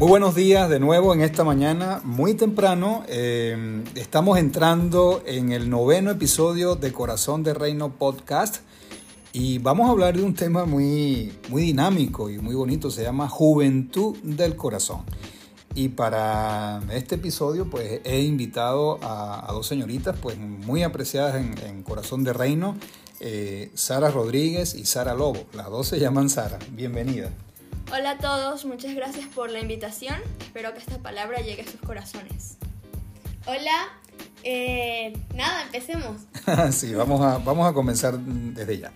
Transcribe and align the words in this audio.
Muy 0.00 0.08
buenos 0.08 0.34
días 0.34 0.70
de 0.70 0.80
nuevo 0.80 1.12
en 1.12 1.20
esta 1.20 1.44
mañana, 1.44 2.00
muy 2.04 2.32
temprano. 2.32 3.04
Eh, 3.06 3.84
estamos 3.96 4.38
entrando 4.38 5.22
en 5.26 5.52
el 5.52 5.68
noveno 5.68 6.10
episodio 6.10 6.74
de 6.74 6.90
Corazón 6.90 7.42
de 7.42 7.52
Reino 7.52 7.92
Podcast 7.98 8.62
y 9.34 9.58
vamos 9.58 9.88
a 9.88 9.90
hablar 9.90 10.16
de 10.16 10.22
un 10.22 10.32
tema 10.34 10.64
muy, 10.64 11.34
muy 11.50 11.64
dinámico 11.64 12.30
y 12.30 12.38
muy 12.38 12.54
bonito, 12.54 12.90
se 12.90 13.02
llama 13.02 13.28
Juventud 13.28 14.16
del 14.22 14.56
Corazón. 14.56 15.02
Y 15.74 15.90
para 15.90 16.80
este 16.94 17.16
episodio 17.16 17.68
pues 17.68 18.00
he 18.04 18.22
invitado 18.22 18.98
a, 19.02 19.46
dos 19.52 19.66
señoritas 19.66 20.16
pues 20.18 20.38
muy 20.38 20.82
apreciadas 20.82 21.34
en, 21.34 21.82
Corazón 21.82 22.24
de 22.24 22.32
Reino, 22.32 22.74
eh, 23.20 23.70
Sara 23.74 24.10
Rodríguez 24.10 24.74
y 24.74 24.86
Sara 24.86 25.12
Lobo. 25.12 25.44
Las 25.52 25.68
dos 25.68 25.88
se 25.88 26.00
llaman 26.00 26.30
Sara. 26.30 26.58
Bienvenidas. 26.72 27.49
Hola 27.92 28.12
a 28.12 28.18
todos, 28.18 28.64
muchas 28.66 28.94
gracias 28.94 29.26
por 29.26 29.50
la 29.50 29.58
invitación. 29.58 30.14
Espero 30.38 30.72
que 30.72 30.78
esta 30.78 30.98
palabra 30.98 31.40
llegue 31.40 31.62
a 31.62 31.64
sus 31.64 31.80
corazones. 31.80 32.56
Hola, 33.46 33.88
eh, 34.44 35.12
nada, 35.34 35.64
empecemos. 35.64 36.18
sí, 36.70 36.94
vamos 36.94 37.20
a, 37.20 37.38
vamos 37.38 37.68
a 37.68 37.72
comenzar 37.72 38.16
desde 38.16 38.78
ya. 38.78 38.92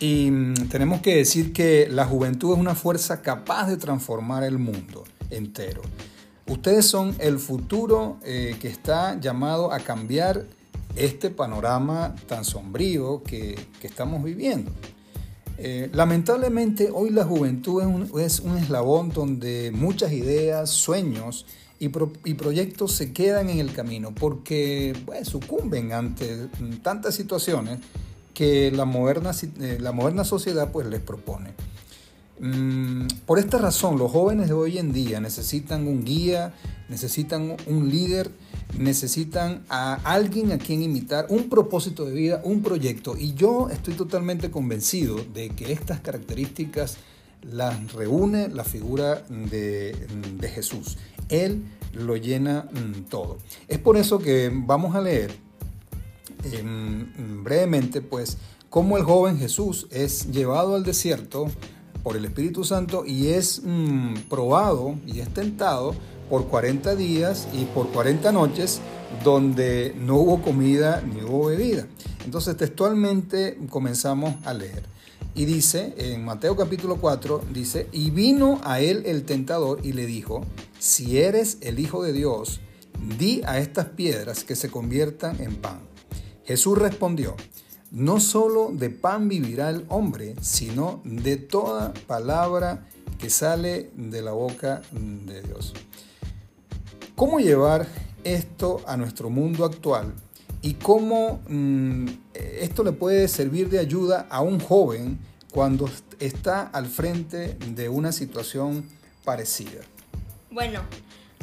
Y 0.00 0.30
mm, 0.30 0.68
tenemos 0.70 1.02
que 1.02 1.16
decir 1.16 1.52
que 1.52 1.88
la 1.90 2.06
juventud 2.06 2.54
es 2.54 2.58
una 2.58 2.74
fuerza 2.74 3.20
capaz 3.20 3.66
de 3.66 3.76
transformar 3.76 4.44
el 4.44 4.56
mundo 4.56 5.04
entero. 5.28 5.82
Ustedes 6.46 6.86
son 6.86 7.14
el 7.18 7.38
futuro 7.38 8.18
eh, 8.24 8.56
que 8.58 8.68
está 8.68 9.20
llamado 9.20 9.74
a 9.74 9.80
cambiar 9.80 10.46
este 10.96 11.28
panorama 11.28 12.14
tan 12.26 12.46
sombrío 12.46 13.22
que, 13.24 13.58
que 13.78 13.86
estamos 13.86 14.24
viviendo. 14.24 14.72
Eh, 15.64 15.88
lamentablemente 15.92 16.90
hoy 16.92 17.10
la 17.10 17.22
juventud 17.22 18.10
es 18.20 18.40
un, 18.40 18.58
eslabón 18.58 19.10
donde 19.10 19.70
muchas 19.72 20.10
ideas, 20.10 20.70
sueños 20.70 21.46
y, 21.78 21.88
proyectos 21.88 22.90
se 22.90 23.12
quedan 23.12 23.48
en 23.48 23.60
el 23.60 23.72
camino 23.72 24.12
porque 24.12 24.92
pues, 25.06 25.28
sucumben 25.28 25.92
ante 25.92 26.48
tantas 26.82 27.14
situaciones 27.14 27.78
que 28.34 28.72
la 28.72 28.86
moderna, 28.86 29.30
eh, 29.60 29.78
la 29.80 29.92
moderna 29.92 30.24
sociedad 30.24 30.72
pues, 30.72 30.88
les 30.88 31.00
propone. 31.00 31.50
Mm, 32.42 33.06
por 33.24 33.38
esta 33.38 33.56
razón, 33.56 33.98
los 33.98 34.10
jóvenes 34.10 34.48
de 34.48 34.52
hoy 34.52 34.76
en 34.76 34.92
día 34.92 35.20
necesitan 35.20 35.86
un 35.88 36.04
guía, 36.04 36.52
necesitan 36.90 37.56
un 37.66 37.88
líder 37.88 38.30
necesitan 38.78 39.64
a 39.68 39.94
alguien 40.04 40.52
a 40.52 40.58
quien 40.58 40.82
imitar, 40.82 41.26
un 41.28 41.48
propósito 41.48 42.04
de 42.04 42.12
vida, 42.12 42.40
un 42.44 42.62
proyecto. 42.62 43.16
Y 43.18 43.34
yo 43.34 43.68
estoy 43.70 43.94
totalmente 43.94 44.50
convencido 44.50 45.16
de 45.34 45.50
que 45.50 45.72
estas 45.72 46.00
características 46.00 46.96
las 47.42 47.92
reúne 47.92 48.48
la 48.48 48.64
figura 48.64 49.24
de, 49.28 49.94
Jesús. 50.54 50.98
Él 51.28 51.64
lo 51.92 52.16
llena 52.16 52.68
mm, 52.72 53.04
todo. 53.08 53.38
Es 53.68 53.78
por 53.78 53.96
eso 53.96 54.18
que 54.18 54.50
vamos 54.52 54.94
a 54.94 55.00
leer 55.00 55.32
em, 56.44 57.42
brevemente, 57.42 58.00
pues, 58.00 58.38
cómo 58.70 58.96
el 58.96 59.04
joven 59.04 59.38
Jesús 59.38 59.86
es 59.90 60.30
llevado 60.30 60.76
al 60.76 60.84
desierto 60.84 61.46
por 62.02 62.16
el 62.16 62.24
Espíritu 62.24 62.64
Santo 62.64 63.04
y 63.06 63.28
es 63.28 63.62
mm, 63.64 64.14
probado 64.28 64.96
y 65.06 65.20
es 65.20 65.32
tentado 65.32 65.94
por 66.28 66.46
40 66.46 66.96
días 66.96 67.48
y 67.52 67.64
por 67.66 67.88
40 67.88 68.32
noches 68.32 68.80
donde 69.24 69.94
no 69.98 70.16
hubo 70.16 70.42
comida 70.42 71.02
ni 71.02 71.22
hubo 71.22 71.46
bebida. 71.46 71.86
Entonces 72.24 72.56
textualmente 72.56 73.58
comenzamos 73.68 74.34
a 74.44 74.54
leer. 74.54 74.84
Y 75.34 75.46
dice, 75.46 75.94
en 75.96 76.24
Mateo 76.24 76.56
capítulo 76.56 76.96
4, 76.96 77.42
dice, 77.52 77.88
y 77.90 78.10
vino 78.10 78.60
a 78.64 78.80
él 78.80 79.02
el 79.06 79.24
tentador 79.24 79.80
y 79.82 79.92
le 79.92 80.04
dijo, 80.04 80.42
si 80.78 81.18
eres 81.18 81.56
el 81.62 81.78
Hijo 81.78 82.02
de 82.02 82.12
Dios, 82.12 82.60
di 83.18 83.40
a 83.46 83.58
estas 83.58 83.86
piedras 83.86 84.44
que 84.44 84.56
se 84.56 84.70
conviertan 84.70 85.40
en 85.40 85.56
pan. 85.56 85.80
Jesús 86.44 86.76
respondió, 86.76 87.34
no 87.92 88.20
solo 88.20 88.70
de 88.72 88.88
pan 88.88 89.28
vivirá 89.28 89.68
el 89.68 89.84
hombre, 89.88 90.34
sino 90.40 91.02
de 91.04 91.36
toda 91.36 91.92
palabra 92.06 92.86
que 93.18 93.28
sale 93.28 93.90
de 93.94 94.22
la 94.22 94.32
boca 94.32 94.80
de 94.90 95.42
Dios. 95.42 95.74
¿Cómo 97.14 97.38
llevar 97.38 97.86
esto 98.24 98.80
a 98.86 98.96
nuestro 98.96 99.28
mundo 99.28 99.66
actual 99.66 100.14
y 100.62 100.74
cómo 100.74 101.42
mm, 101.46 102.06
esto 102.32 102.82
le 102.82 102.92
puede 102.92 103.28
servir 103.28 103.68
de 103.68 103.78
ayuda 103.78 104.26
a 104.30 104.40
un 104.40 104.58
joven 104.58 105.18
cuando 105.52 105.88
está 106.18 106.62
al 106.62 106.86
frente 106.86 107.58
de 107.74 107.90
una 107.90 108.10
situación 108.10 108.88
parecida? 109.22 109.82
Bueno, 110.50 110.80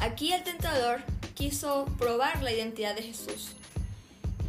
aquí 0.02 0.34
el 0.34 0.44
tentador 0.44 1.02
quiso 1.36 1.86
probar 2.00 2.42
la 2.42 2.52
identidad 2.52 2.96
de 2.96 3.04
Jesús 3.04 3.56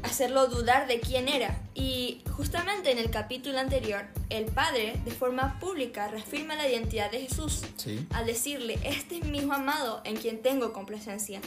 hacerlo 0.02 0.46
dudar 0.46 0.86
de 0.86 1.00
quién 1.00 1.28
era. 1.28 1.58
Y 1.74 2.22
justamente 2.36 2.90
en 2.90 2.98
el 2.98 3.10
capítulo 3.10 3.58
anterior, 3.58 4.04
el 4.28 4.46
Padre 4.46 5.00
de 5.04 5.10
forma 5.10 5.58
pública 5.58 6.08
reafirma 6.08 6.54
la 6.54 6.68
identidad 6.68 7.10
de 7.10 7.20
Jesús 7.20 7.62
al 8.12 8.26
decirle, 8.26 8.78
este 8.84 9.18
es 9.18 9.24
mi 9.24 9.38
hijo 9.38 9.52
amado 9.52 10.00
en 10.04 10.16
quien 10.16 10.42
tengo 10.42 10.72
complacencia. 10.72 11.40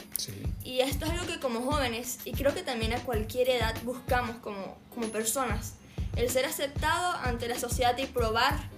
Y 0.64 0.80
esto 0.80 1.06
es 1.06 1.12
algo 1.12 1.26
que 1.26 1.40
como 1.40 1.60
jóvenes, 1.62 2.18
y 2.24 2.32
creo 2.32 2.54
que 2.54 2.62
también 2.62 2.92
a 2.92 3.00
cualquier 3.00 3.50
edad, 3.50 3.74
buscamos 3.84 4.36
como, 4.36 4.76
como 4.94 5.08
personas. 5.08 5.74
El 6.16 6.30
ser 6.30 6.46
aceptado 6.46 7.14
ante 7.24 7.48
la 7.48 7.58
sociedad 7.58 7.96
y 7.98 8.06
probar 8.06 8.70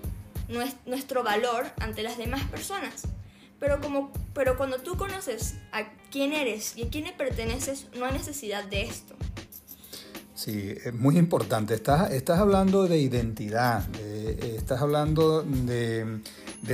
nuestro 0.86 1.22
valor 1.22 1.66
ante 1.80 2.02
las 2.02 2.18
demás 2.18 2.42
personas. 2.44 3.02
Pero, 3.58 3.80
como, 3.80 4.12
pero 4.34 4.56
cuando 4.56 4.78
tú 4.78 4.96
conoces 4.96 5.54
a 5.72 5.90
quién 6.10 6.32
eres 6.32 6.76
y 6.76 6.84
a 6.84 6.90
quién 6.90 7.04
le 7.04 7.12
perteneces, 7.12 7.86
no 7.94 8.04
hay 8.04 8.12
necesidad 8.12 8.64
de 8.64 8.82
esto. 8.82 9.16
Sí, 10.36 10.74
es 10.84 10.92
muy 10.92 11.16
importante. 11.16 11.72
Estás, 11.72 12.12
estás 12.12 12.38
hablando 12.38 12.86
de 12.86 12.98
identidad, 12.98 13.82
eh, 13.98 14.56
estás 14.58 14.82
hablando 14.82 15.42
de, 15.42 16.20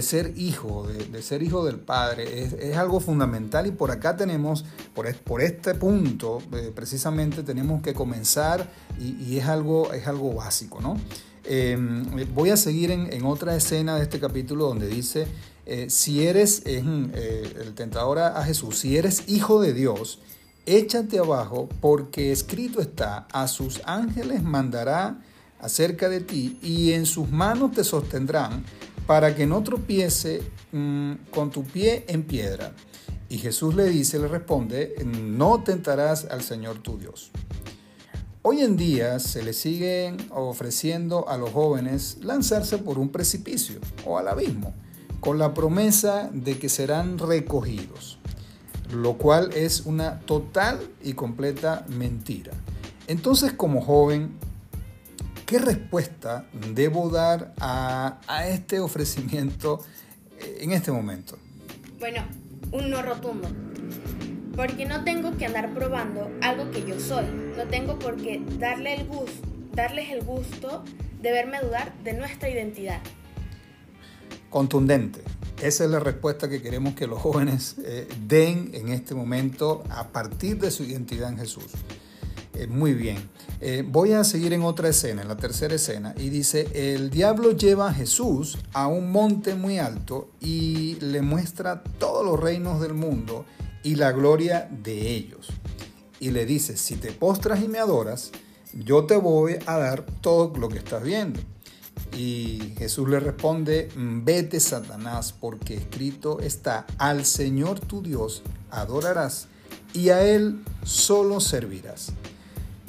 ser 0.00 0.32
hijo, 0.36 0.88
de, 0.88 1.22
ser 1.22 1.44
hijo 1.44 1.64
del 1.64 1.78
Padre. 1.78 2.42
Es, 2.42 2.76
algo 2.76 2.98
fundamental 2.98 3.68
y 3.68 3.70
por 3.70 3.92
acá 3.92 4.16
tenemos, 4.16 4.64
por, 4.94 5.14
por 5.14 5.42
este 5.42 5.76
punto 5.76 6.42
eh, 6.54 6.72
precisamente 6.74 7.44
tenemos 7.44 7.82
que 7.82 7.94
comenzar 7.94 8.68
y, 8.98 9.38
es, 9.38 9.46
algo, 9.46 9.92
es 9.92 10.08
algo 10.08 10.34
básico, 10.34 10.80
¿no? 10.80 10.96
Eh, 11.44 11.78
voy 12.34 12.50
a 12.50 12.56
seguir 12.56 12.90
en, 12.90 13.24
otra 13.24 13.54
escena 13.54 13.94
de 13.94 14.02
este 14.02 14.18
capítulo 14.18 14.66
donde 14.66 14.88
dice, 14.88 15.28
si 15.86 16.26
eres, 16.26 16.64
el 16.66 17.74
tentador 17.76 18.18
a 18.18 18.42
Jesús, 18.42 18.80
si 18.80 18.96
eres 18.96 19.28
hijo 19.28 19.62
de 19.62 19.72
Dios, 19.72 20.18
échate 20.66 21.18
abajo, 21.18 21.68
porque 21.80 22.32
escrito 22.32 22.80
está, 22.80 23.26
a 23.32 23.48
sus 23.48 23.80
ángeles 23.84 24.42
mandará 24.42 25.20
acerca 25.60 26.08
de 26.08 26.20
ti, 26.20 26.58
y 26.62 26.92
en 26.92 27.06
sus 27.06 27.30
manos 27.30 27.72
te 27.72 27.84
sostendrán, 27.84 28.64
para 29.06 29.34
que 29.34 29.46
no 29.46 29.62
tropiece 29.62 30.42
mm, 30.72 31.12
con 31.32 31.50
tu 31.50 31.64
pie 31.64 32.04
en 32.08 32.22
piedra. 32.22 32.72
Y 33.28 33.38
Jesús 33.38 33.74
le 33.74 33.86
dice, 33.86 34.18
le 34.18 34.28
responde, 34.28 34.94
no 35.04 35.62
tentarás 35.62 36.26
al 36.26 36.42
Señor 36.42 36.78
tu 36.78 36.98
Dios. 36.98 37.30
Hoy 38.42 38.60
en 38.60 38.76
día 38.76 39.18
se 39.20 39.42
le 39.42 39.52
siguen 39.52 40.16
ofreciendo 40.30 41.28
a 41.28 41.36
los 41.36 41.50
jóvenes 41.50 42.18
lanzarse 42.22 42.78
por 42.78 42.98
un 42.98 43.08
precipicio 43.08 43.80
o 44.04 44.18
al 44.18 44.28
abismo, 44.28 44.74
con 45.20 45.38
la 45.38 45.54
promesa 45.54 46.28
de 46.32 46.58
que 46.58 46.68
serán 46.68 47.18
recogidos 47.18 48.18
lo 48.92 49.18
cual 49.18 49.50
es 49.54 49.82
una 49.86 50.20
total 50.20 50.80
y 51.02 51.14
completa 51.14 51.84
mentira. 51.88 52.52
Entonces, 53.06 53.52
como 53.52 53.80
joven, 53.80 54.32
¿qué 55.46 55.58
respuesta 55.58 56.46
debo 56.74 57.10
dar 57.10 57.52
a, 57.58 58.20
este 58.48 58.80
ofrecimiento 58.80 59.80
eh, 60.38 60.58
en 60.60 60.72
este 60.72 60.92
momento? 60.92 61.38
Bueno, 61.98 62.22
un 62.70 62.90
no 62.90 63.02
rotundo. 63.02 63.48
Porque 64.56 64.84
no 64.84 65.02
tengo 65.02 65.36
que 65.36 65.46
andar 65.46 65.72
probando 65.72 66.30
algo 66.42 66.70
que 66.70 66.84
yo 66.86 67.00
soy. 67.00 67.24
No 67.56 67.64
tengo 67.64 67.98
por 67.98 68.16
qué 68.16 68.42
darle 68.58 68.94
el 68.94 69.06
gusto, 69.06 69.46
darles 69.72 70.10
el 70.10 70.22
gusto 70.22 70.84
de 71.22 71.32
verme 71.32 71.60
dudar 71.60 71.92
de 72.02 72.12
nuestra 72.12 72.50
identidad. 72.50 73.00
Contundente. 74.50 75.22
Esa 75.62 75.84
es 75.84 75.90
la 75.90 76.00
respuesta 76.00 76.48
que 76.48 76.60
queremos 76.60 76.96
que 76.96 77.06
los 77.06 77.22
jóvenes 77.22 77.76
eh, 77.84 78.08
den 78.26 78.72
en 78.74 78.88
este 78.88 79.14
momento 79.14 79.84
a 79.90 80.08
partir 80.08 80.58
de 80.58 80.72
su 80.72 80.82
identidad 80.82 81.28
en 81.28 81.38
Jesús. 81.38 81.66
Eh, 82.54 82.66
muy 82.66 82.94
bien. 82.94 83.30
Eh, 83.60 83.84
voy 83.86 84.12
a 84.12 84.24
seguir 84.24 84.54
en 84.54 84.64
otra 84.64 84.88
escena, 84.88 85.22
en 85.22 85.28
la 85.28 85.36
tercera 85.36 85.76
escena, 85.76 86.16
y 86.18 86.30
dice, 86.30 86.66
el 86.74 87.10
diablo 87.10 87.52
lleva 87.52 87.90
a 87.90 87.94
Jesús 87.94 88.58
a 88.72 88.88
un 88.88 89.12
monte 89.12 89.54
muy 89.54 89.78
alto 89.78 90.30
y 90.40 90.96
le 90.96 91.22
muestra 91.22 91.84
todos 91.84 92.26
los 92.26 92.40
reinos 92.40 92.80
del 92.80 92.94
mundo 92.94 93.46
y 93.84 93.94
la 93.94 94.10
gloria 94.10 94.68
de 94.68 95.12
ellos. 95.12 95.46
Y 96.18 96.32
le 96.32 96.44
dice, 96.44 96.76
si 96.76 96.96
te 96.96 97.12
postras 97.12 97.62
y 97.62 97.68
me 97.68 97.78
adoras, 97.78 98.32
yo 98.74 99.04
te 99.04 99.16
voy 99.16 99.58
a 99.66 99.78
dar 99.78 100.04
todo 100.20 100.52
lo 100.58 100.68
que 100.68 100.78
estás 100.78 101.04
viendo. 101.04 101.38
Y 102.16 102.74
Jesús 102.78 103.08
le 103.08 103.20
responde, 103.20 103.88
vete 103.96 104.60
Satanás, 104.60 105.34
porque 105.38 105.74
escrito 105.74 106.40
está, 106.40 106.86
al 106.98 107.24
Señor 107.24 107.80
tu 107.80 108.02
Dios 108.02 108.42
adorarás 108.70 109.48
y 109.94 110.10
a 110.10 110.22
Él 110.22 110.62
solo 110.82 111.40
servirás. 111.40 112.12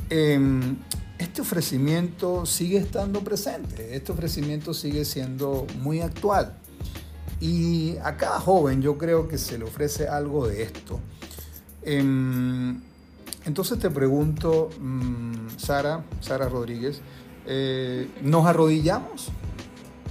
Em, 0.09 0.77
este 1.17 1.41
ofrecimiento 1.41 2.45
sigue 2.45 2.77
estando 2.77 3.21
presente, 3.21 3.95
este 3.95 4.11
ofrecimiento 4.11 4.73
sigue 4.73 5.05
siendo 5.05 5.65
muy 5.81 6.01
actual. 6.01 6.57
Y 7.39 7.97
a 8.03 8.15
cada 8.15 8.39
joven 8.39 8.81
yo 8.81 8.97
creo 8.97 9.27
que 9.27 9.37
se 9.37 9.57
le 9.57 9.65
ofrece 9.65 10.07
algo 10.07 10.47
de 10.47 10.63
esto. 10.63 10.99
Em, 11.81 12.81
entonces 13.45 13.79
te 13.79 13.89
pregunto, 13.89 14.69
mm, 14.79 15.57
Sara, 15.57 16.05
Sara 16.21 16.47
Rodríguez, 16.47 17.01
eh, 17.45 18.07
¿nos 18.21 18.45
arrodillamos? 18.45 19.29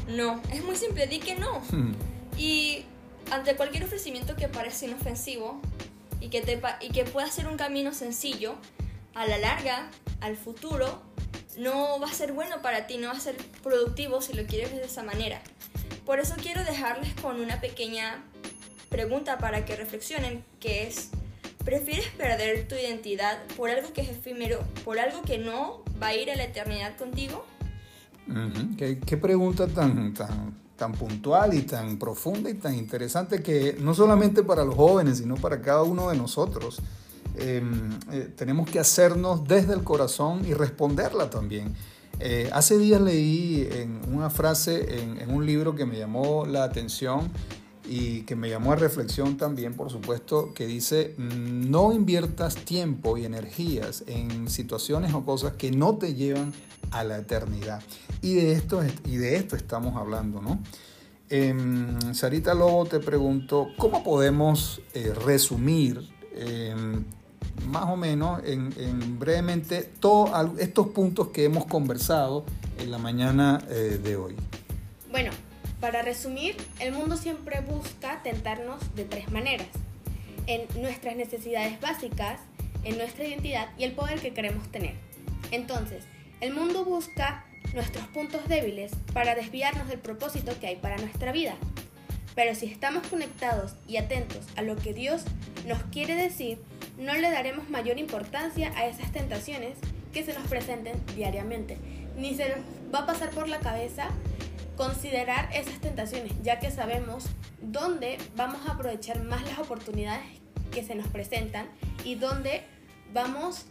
No, 0.08 0.40
es 0.52 0.64
muy 0.64 0.76
simple, 0.76 1.06
di 1.06 1.18
que 1.18 1.36
no. 1.36 1.60
Hmm. 1.70 1.92
Y 2.36 2.84
ante 3.30 3.56
cualquier 3.56 3.84
ofrecimiento 3.84 4.36
que 4.36 4.48
parezca 4.48 4.86
inofensivo 4.86 5.60
y 6.20 6.28
que, 6.28 6.40
te, 6.40 6.60
y 6.80 6.90
que 6.90 7.04
pueda 7.04 7.28
ser 7.28 7.46
un 7.48 7.56
camino 7.56 7.92
sencillo, 7.92 8.56
a 9.14 9.26
la 9.26 9.38
larga, 9.38 9.90
al 10.20 10.36
futuro, 10.36 11.02
no 11.56 12.00
va 12.00 12.06
a 12.06 12.12
ser 12.12 12.32
bueno 12.32 12.62
para 12.62 12.86
ti, 12.86 12.96
no 12.96 13.08
va 13.08 13.14
a 13.14 13.20
ser 13.20 13.36
productivo 13.62 14.20
si 14.22 14.32
lo 14.32 14.44
quieres 14.46 14.72
de 14.72 14.84
esa 14.84 15.02
manera. 15.02 15.42
Por 16.06 16.18
eso 16.18 16.34
quiero 16.40 16.64
dejarles 16.64 17.14
con 17.20 17.40
una 17.40 17.60
pequeña 17.60 18.24
pregunta 18.88 19.38
para 19.38 19.64
que 19.64 19.76
reflexionen, 19.76 20.44
que 20.60 20.86
es, 20.86 21.10
¿prefieres 21.64 22.08
perder 22.08 22.66
tu 22.68 22.74
identidad 22.74 23.42
por 23.56 23.70
algo 23.70 23.92
que 23.92 24.02
es 24.02 24.08
efímero, 24.08 24.64
por 24.84 24.98
algo 24.98 25.22
que 25.22 25.38
no 25.38 25.81
va 26.00 26.08
a 26.08 26.14
ir 26.14 26.30
a 26.30 26.36
la 26.36 26.44
eternidad 26.44 26.96
contigo? 26.96 27.44
¿Qué, 28.76 29.16
pregunta 29.16 29.66
tan, 29.66 30.14
tan, 30.14 30.54
tan 30.76 30.92
puntual 30.92 31.54
y 31.54 31.62
tan 31.62 31.98
profunda 31.98 32.50
y 32.50 32.54
tan 32.54 32.74
interesante 32.74 33.42
que 33.42 33.76
no 33.78 33.94
solamente 33.94 34.42
para 34.42 34.64
los 34.64 34.74
jóvenes, 34.74 35.18
sino 35.18 35.36
para 35.36 35.60
cada 35.60 35.82
uno 35.82 36.10
de 36.10 36.16
nosotros. 36.16 36.80
Em, 37.36 37.90
eh, 38.10 38.32
tenemos 38.36 38.68
que 38.68 38.78
hacernos 38.78 39.46
desde 39.46 39.74
el 39.74 39.84
corazón 39.84 40.42
y 40.44 40.54
responderla 40.54 41.30
también. 41.30 41.74
Eh, 42.18 42.50
hace 42.52 42.78
días 42.78 43.00
leí 43.00 43.68
en 43.72 44.00
una 44.12 44.28
frase 44.28 45.00
en, 45.00 45.30
un 45.30 45.46
libro 45.46 45.74
que 45.74 45.86
me 45.86 45.98
llamó 45.98 46.46
la 46.46 46.64
atención 46.64 47.30
y 47.84 48.22
que 48.22 48.36
me 48.36 48.48
llamó 48.48 48.72
a 48.72 48.76
reflexión 48.76 49.36
también, 49.36 49.74
por 49.74 49.90
supuesto, 49.90 50.52
que 50.54 50.66
dice, 50.66 51.14
no 51.18 51.92
inviertas 51.92 52.56
tiempo 52.56 53.16
y 53.18 53.24
energías 53.24 54.04
en 54.06 54.48
situaciones 54.48 55.14
o 55.14 55.24
cosas 55.24 55.54
que 55.54 55.70
no 55.70 55.96
te 55.96 56.14
llevan 56.14 56.52
a 56.90 57.04
la 57.04 57.18
eternidad. 57.18 57.82
Y 58.20 58.34
de 58.34 58.52
esto, 58.52 58.82
y 59.04 59.16
de 59.16 59.36
esto 59.36 59.56
estamos 59.56 59.96
hablando, 59.96 60.40
¿no? 60.40 60.60
Em, 61.28 62.14
Sarita 62.14 62.54
Lobo 62.54 62.84
te 62.84 63.00
pregunto, 63.00 63.68
¿cómo 63.78 64.04
podemos 64.04 64.82
eh, 64.92 65.14
resumir 65.24 66.06
em, 66.34 67.04
más 67.66 67.84
o 67.84 67.96
menos 67.96 68.40
en, 68.44 69.18
brevemente 69.18 69.82
todos 70.00 70.30
estos 70.58 70.88
puntos 70.88 71.28
que 71.28 71.44
hemos 71.44 71.66
conversado 71.66 72.44
en 72.78 72.90
la 72.90 72.98
mañana 72.98 73.62
eh, 73.68 74.00
de 74.02 74.16
hoy. 74.16 74.34
Bueno, 75.10 75.30
para 75.82 76.00
resumir, 76.00 76.56
el 76.78 76.92
mundo 76.92 77.16
siempre 77.16 77.60
busca 77.60 78.22
tentarnos 78.22 78.94
de 78.94 79.04
tres 79.04 79.32
maneras. 79.32 79.66
En 80.46 80.68
nuestras 80.80 81.16
necesidades 81.16 81.80
básicas, 81.80 82.38
en 82.84 82.98
nuestra 82.98 83.26
identidad 83.26 83.68
y 83.76 83.82
el 83.82 83.90
poder 83.90 84.20
que 84.20 84.32
queremos 84.32 84.70
tener. 84.70 84.94
Entonces, 85.50 86.04
el 86.40 86.54
mundo 86.54 86.84
busca 86.84 87.44
nuestros 87.74 88.06
puntos 88.06 88.46
débiles 88.46 88.92
para 89.12 89.34
desviarnos 89.34 89.88
del 89.88 89.98
propósito 89.98 90.52
que 90.60 90.68
hay 90.68 90.76
para 90.76 90.98
nuestra 90.98 91.32
vida. 91.32 91.56
Pero 92.36 92.54
si 92.54 92.66
estamos 92.66 93.04
conectados 93.08 93.74
y 93.88 93.96
atentos 93.96 94.46
a 94.54 94.62
lo 94.62 94.76
que 94.76 94.94
Dios 94.94 95.24
nos 95.66 95.82
quiere 95.90 96.14
decir, 96.14 96.58
no 96.96 97.12
le 97.14 97.28
daremos 97.28 97.68
mayor 97.70 97.98
importancia 97.98 98.72
a 98.76 98.86
esas 98.86 99.10
tentaciones 99.10 99.78
que 100.12 100.22
se 100.22 100.32
nos 100.32 100.46
presenten 100.46 100.94
diariamente, 101.16 101.76
ni 102.16 102.36
se 102.36 102.50
nos 102.50 102.58
va 102.94 103.00
a 103.00 103.06
pasar 103.06 103.30
por 103.30 103.48
la 103.48 103.58
cabeza 103.58 104.10
considerar 104.76 105.48
esas 105.54 105.80
tentaciones, 105.80 106.32
ya 106.42 106.58
que 106.58 106.70
sabemos 106.70 107.26
dónde 107.60 108.18
vamos 108.36 108.66
a 108.66 108.72
aprovechar 108.72 109.22
más 109.22 109.42
las 109.44 109.58
oportunidades 109.58 110.24
que 110.70 110.82
se 110.84 110.94
nos 110.94 111.06
presentan 111.08 111.68
y 112.04 112.14
dónde 112.14 112.62
vamos 113.12 113.66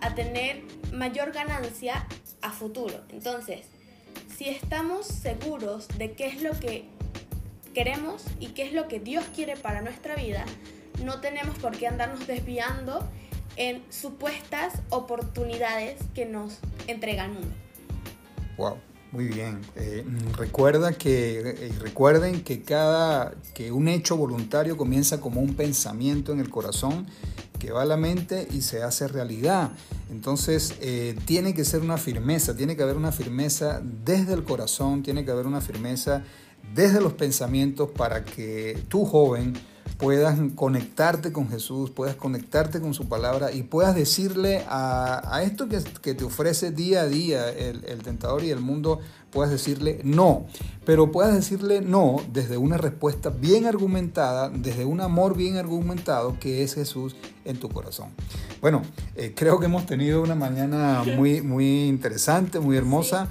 a 0.00 0.14
tener 0.14 0.62
mayor 0.92 1.32
ganancia 1.32 2.06
a 2.42 2.50
futuro. 2.50 3.02
Entonces, 3.10 3.66
si 4.36 4.48
estamos 4.48 5.06
seguros 5.06 5.88
de 5.98 6.12
qué 6.12 6.26
es 6.26 6.42
lo 6.42 6.52
que 6.58 6.84
queremos 7.74 8.24
y 8.40 8.48
qué 8.48 8.62
es 8.62 8.72
lo 8.72 8.88
que 8.88 9.00
Dios 9.00 9.24
quiere 9.34 9.56
para 9.56 9.82
nuestra 9.82 10.16
vida, 10.16 10.44
no 11.04 11.20
tenemos 11.20 11.58
por 11.58 11.76
qué 11.76 11.86
andarnos 11.86 12.26
desviando 12.26 13.06
en 13.56 13.82
supuestas 13.90 14.74
oportunidades 14.90 15.98
que 16.14 16.26
nos 16.26 16.58
entrega 16.86 17.24
el 17.26 17.32
mundo. 17.32 17.54
Wow, 18.56 18.78
muy 19.12 19.26
bien. 19.26 19.60
Eh, 19.76 20.04
recuerda 20.36 20.92
que 20.92 21.40
eh, 21.40 21.72
recuerden 21.80 22.42
que 22.42 22.62
cada 22.62 23.34
que 23.54 23.72
un 23.72 23.88
hecho 23.88 24.16
voluntario 24.16 24.76
comienza 24.76 25.20
como 25.20 25.40
un 25.40 25.54
pensamiento 25.54 26.32
en 26.32 26.40
el 26.40 26.50
corazón 26.50 27.06
que 27.58 27.72
va 27.72 27.82
a 27.82 27.86
la 27.86 27.96
mente 27.96 28.46
y 28.50 28.62
se 28.62 28.82
hace 28.82 29.08
realidad. 29.08 29.70
Entonces 30.10 30.74
eh, 30.80 31.16
tiene 31.24 31.54
que 31.54 31.64
ser 31.64 31.80
una 31.80 31.98
firmeza, 31.98 32.56
tiene 32.56 32.76
que 32.76 32.82
haber 32.82 32.96
una 32.96 33.12
firmeza 33.12 33.80
desde 33.82 34.34
el 34.34 34.44
corazón, 34.44 35.02
tiene 35.02 35.24
que 35.24 35.30
haber 35.30 35.46
una 35.46 35.60
firmeza 35.60 36.24
desde 36.74 37.00
los 37.00 37.12
pensamientos 37.12 37.90
para 37.90 38.24
que 38.24 38.82
tu 38.88 39.04
joven 39.04 39.54
puedas 39.98 40.38
conectarte 40.54 41.32
con 41.32 41.48
Jesús, 41.48 41.90
puedas 41.90 42.16
conectarte 42.16 42.80
con 42.80 42.92
su 42.92 43.08
palabra 43.08 43.52
y 43.52 43.62
puedas 43.62 43.94
decirle 43.94 44.62
a, 44.68 45.40
esto 45.42 45.68
que, 45.68 46.14
te 46.14 46.24
ofrece 46.24 46.70
día 46.70 47.02
a 47.02 47.06
día 47.06 47.48
el, 47.50 47.84
el, 47.86 48.02
tentador 48.02 48.44
y 48.44 48.50
el 48.50 48.60
mundo, 48.60 49.00
puedas 49.30 49.50
decirle 49.50 50.00
no, 50.04 50.46
pero 50.84 51.10
puedas 51.10 51.34
decirle 51.34 51.80
no 51.80 52.16
desde 52.32 52.58
una 52.58 52.76
respuesta 52.76 53.30
bien 53.30 53.66
argumentada, 53.66 54.50
desde 54.50 54.84
un 54.84 55.00
amor 55.00 55.36
bien 55.36 55.56
argumentado 55.56 56.38
que 56.38 56.62
es 56.62 56.74
Jesús 56.74 57.16
en 57.44 57.58
tu 57.58 57.68
corazón. 57.68 58.10
Bueno, 58.60 58.82
eh, 59.14 59.32
creo 59.34 59.58
que 59.58 59.66
hemos 59.66 59.86
tenido 59.86 60.22
una 60.22 60.34
mañana 60.34 61.04
muy, 61.16 61.40
muy 61.40 61.84
interesante, 61.84 62.60
muy 62.60 62.76
hermosa 62.76 63.28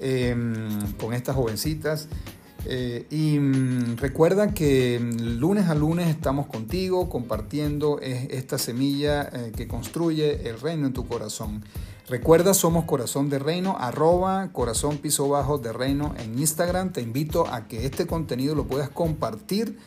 em, 0.00 0.92
con 0.92 1.14
estas 1.14 1.36
jovencitas. 1.36 2.08
Eh, 2.66 3.06
y 3.10 3.38
mm, 3.38 3.96
recuerda 3.96 4.54
que 4.54 4.98
mm, 5.00 5.38
lunes 5.38 5.68
a 5.68 5.74
lunes 5.74 6.08
estamos 6.08 6.46
contigo 6.46 7.08
compartiendo 7.08 7.98
esta 8.00 8.58
semilla 8.58 9.28
eh, 9.32 9.52
que 9.54 9.68
construye 9.68 10.48
el 10.48 10.60
reino 10.60 10.86
en 10.86 10.92
tu 10.92 11.06
corazón. 11.06 11.62
Recuerda, 12.06 12.52
somos 12.52 12.84
Corazón 12.84 13.30
de 13.30 13.38
Reino, 13.38 13.76
arroba 13.78 14.50
corazón 14.52 14.98
piso 14.98 15.26
bajo 15.28 15.56
de 15.56 15.72
reino 15.72 16.14
en 16.18 16.38
Instagram. 16.38 16.92
Te 16.92 17.00
invito 17.00 17.46
a 17.46 17.66
que 17.66 17.86
este 17.86 18.06
contenido 18.06 18.54
lo 18.54 18.66
puedas 18.66 18.90
compartir 18.90 19.78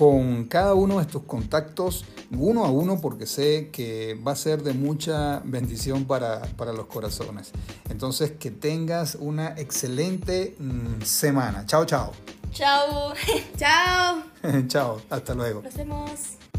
con 0.00 0.44
cada 0.44 0.72
uno 0.72 0.98
de 0.98 1.04
tus 1.04 1.24
contactos 1.24 2.06
uno 2.30 2.64
a 2.64 2.70
uno 2.70 3.02
porque 3.02 3.26
sé 3.26 3.68
que 3.70 4.18
va 4.26 4.32
a 4.32 4.34
ser 4.34 4.62
de 4.62 4.72
mucha 4.72 5.42
bendición 5.44 6.06
para, 6.06 6.40
para 6.56 6.72
los 6.72 6.86
corazones. 6.86 7.52
Entonces 7.90 8.30
que 8.30 8.50
tengas 8.50 9.16
una 9.16 9.48
excelente 9.58 10.56
mm, 10.58 11.02
semana. 11.02 11.66
Chao, 11.66 11.84
chao. 11.84 12.12
Chao. 12.50 13.12
chao. 13.58 14.22
chao. 14.68 15.02
Hasta 15.10 15.34
luego. 15.34 15.60
Nos 15.60 15.74
vemos. 15.74 16.49